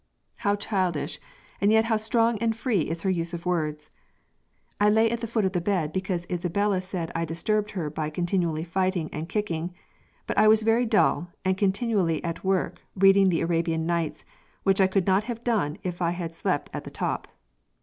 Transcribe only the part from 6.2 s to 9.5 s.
Isabella said I disturbed her by continial fighting and